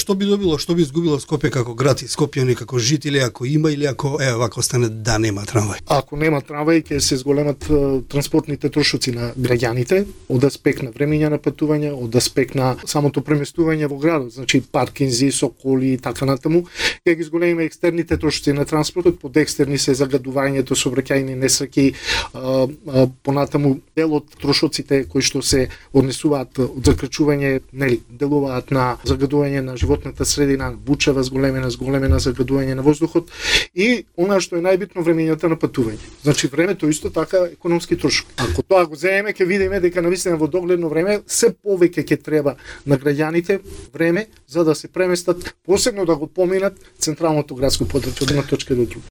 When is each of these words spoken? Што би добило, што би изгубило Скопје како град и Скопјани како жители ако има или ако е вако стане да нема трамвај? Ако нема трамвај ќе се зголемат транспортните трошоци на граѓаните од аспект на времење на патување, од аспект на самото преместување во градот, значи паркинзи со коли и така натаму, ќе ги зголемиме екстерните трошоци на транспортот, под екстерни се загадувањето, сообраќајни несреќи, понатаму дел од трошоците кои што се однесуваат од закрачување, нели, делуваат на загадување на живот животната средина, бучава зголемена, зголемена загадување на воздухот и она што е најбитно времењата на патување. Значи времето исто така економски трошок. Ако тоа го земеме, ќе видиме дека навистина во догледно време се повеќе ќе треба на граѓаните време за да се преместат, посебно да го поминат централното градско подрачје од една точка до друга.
Што 0.00 0.14
би 0.16 0.24
добило, 0.24 0.56
што 0.56 0.72
би 0.72 0.80
изгубило 0.86 1.18
Скопје 1.20 1.50
како 1.52 1.74
град 1.76 2.00
и 2.00 2.06
Скопјани 2.08 2.54
како 2.56 2.78
жители 2.80 3.20
ако 3.20 3.44
има 3.44 3.68
или 3.72 3.84
ако 3.84 4.16
е 4.22 4.30
вако 4.32 4.62
стане 4.64 4.88
да 4.88 5.18
нема 5.20 5.42
трамвај? 5.44 5.82
Ако 5.92 6.16
нема 6.16 6.40
трамвај 6.40 6.80
ќе 6.88 7.00
се 7.04 7.18
зголемат 7.20 7.66
транспортните 8.08 8.70
трошоци 8.72 9.12
на 9.12 9.34
граѓаните 9.36 10.06
од 10.32 10.46
аспект 10.48 10.80
на 10.86 10.94
времење 10.94 11.28
на 11.28 11.36
патување, 11.36 11.90
од 11.92 12.16
аспект 12.16 12.56
на 12.56 12.70
самото 12.88 13.20
преместување 13.20 13.90
во 13.92 13.98
градот, 14.00 14.32
значи 14.38 14.62
паркинзи 14.64 15.28
со 15.36 15.50
коли 15.50 15.92
и 15.92 16.00
така 16.00 16.24
натаму, 16.24 16.62
ќе 17.04 17.16
ги 17.20 17.28
зголемиме 17.28 17.68
екстерните 17.68 18.16
трошоци 18.16 18.56
на 18.56 18.64
транспортот, 18.64 19.20
под 19.20 19.36
екстерни 19.36 19.76
се 19.76 19.92
загадувањето, 20.00 20.78
сообраќајни 20.80 21.36
несреќи, 21.44 21.86
понатаму 23.22 23.76
дел 23.96 24.16
од 24.16 24.32
трошоците 24.40 25.04
кои 25.04 25.20
што 25.20 25.44
се 25.44 25.68
однесуваат 25.92 26.64
од 26.64 26.88
закрачување, 26.88 27.60
нели, 27.76 28.00
делуваат 28.08 28.72
на 28.72 28.94
загадување 29.04 29.60
на 29.60 29.76
живот 29.76 29.89
животната 29.90 30.24
средина, 30.24 30.70
бучава 30.70 31.22
зголемена, 31.22 31.70
зголемена 31.70 32.20
загадување 32.22 32.74
на 32.78 32.82
воздухот 32.82 33.30
и 33.74 34.06
она 34.16 34.38
што 34.40 34.56
е 34.56 34.62
најбитно 34.62 35.02
времењата 35.02 35.50
на 35.50 35.58
патување. 35.58 35.98
Значи 36.22 36.46
времето 36.46 36.88
исто 36.88 37.10
така 37.10 37.48
економски 37.50 37.96
трошок. 37.98 38.28
Ако 38.36 38.62
тоа 38.62 38.86
го 38.86 38.94
земеме, 38.94 39.34
ќе 39.34 39.46
видиме 39.46 39.80
дека 39.80 40.02
навистина 40.02 40.36
во 40.36 40.46
догледно 40.46 40.88
време 40.88 41.20
се 41.26 41.50
повеќе 41.50 42.06
ќе 42.06 42.22
треба 42.22 42.54
на 42.86 42.98
граѓаните 42.98 43.60
време 43.92 44.26
за 44.46 44.64
да 44.64 44.74
се 44.74 44.88
преместат, 44.88 45.54
посебно 45.66 46.06
да 46.06 46.14
го 46.16 46.26
поминат 46.26 46.78
централното 46.98 47.54
градско 47.54 47.84
подрачје 47.84 48.22
од 48.22 48.30
една 48.30 48.46
точка 48.46 48.74
до 48.74 48.86
друга. 48.86 49.08